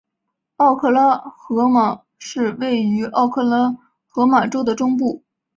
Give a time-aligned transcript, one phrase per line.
[0.55, 3.77] 奥克拉荷马市位于奥克拉
[4.07, 5.23] 荷马州的中部。